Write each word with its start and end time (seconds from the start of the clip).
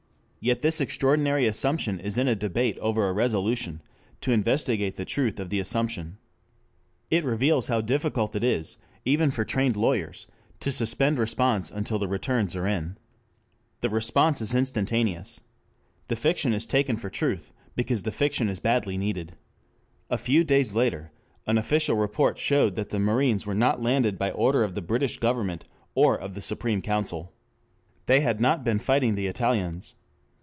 Yet 0.43 0.63
this 0.63 0.81
extraordinary 0.81 1.45
assumption 1.45 1.99
is 1.99 2.17
in 2.17 2.27
a 2.27 2.33
debate 2.33 2.75
over 2.79 3.07
a 3.07 3.13
resolution 3.13 3.79
to 4.21 4.31
investigate 4.31 4.95
the 4.95 5.05
truth 5.05 5.39
of 5.39 5.51
the 5.51 5.59
assumption. 5.59 6.17
It 7.11 7.23
reveals 7.23 7.67
how 7.67 7.81
difficult 7.81 8.35
it 8.35 8.43
is, 8.43 8.77
even 9.05 9.29
for 9.29 9.45
trained 9.45 9.77
lawyers, 9.77 10.25
to 10.61 10.71
suspend 10.71 11.19
response 11.19 11.69
until 11.69 11.99
the 11.99 12.07
returns 12.07 12.55
are 12.55 12.65
in. 12.65 12.97
The 13.81 13.91
response 13.91 14.41
is 14.41 14.55
instantaneous. 14.55 15.41
The 16.07 16.15
fiction 16.15 16.55
is 16.55 16.65
taken 16.65 16.97
for 16.97 17.11
truth 17.11 17.53
because 17.75 18.01
the 18.01 18.09
fiction 18.11 18.49
is 18.49 18.59
badly 18.59 18.97
needed. 18.97 19.35
A 20.09 20.17
few 20.17 20.43
days 20.43 20.73
later 20.73 21.11
an 21.45 21.59
official 21.59 21.97
report 21.97 22.39
showed 22.39 22.75
that 22.77 22.89
the 22.89 22.99
marines 22.99 23.45
were 23.45 23.53
not 23.53 23.83
landed 23.83 24.17
by 24.17 24.31
order 24.31 24.63
of 24.63 24.73
the 24.73 24.81
British 24.81 25.19
Government 25.19 25.65
or 25.93 26.17
of 26.17 26.33
the 26.33 26.41
Supreme 26.41 26.81
Council. 26.81 27.31
They 28.07 28.21
had 28.21 28.41
not 28.41 28.63
been 28.63 28.79
fighting 28.79 29.13
the 29.13 29.27
Italians. 29.27 29.93